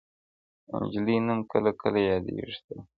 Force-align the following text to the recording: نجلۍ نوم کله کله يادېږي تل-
نجلۍ 0.79 1.17
نوم 1.25 1.39
کله 1.51 1.71
کله 1.81 1.99
يادېږي 2.09 2.57
تل- 2.65 2.81